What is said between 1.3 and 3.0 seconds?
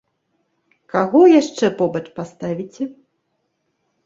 яшчэ побач паставіце?